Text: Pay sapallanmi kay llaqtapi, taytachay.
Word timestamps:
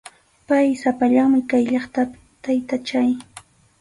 Pay 0.47 0.67
sapallanmi 0.81 1.41
kay 1.49 1.63
llaqtapi, 1.71 2.17
taytachay. 2.43 3.09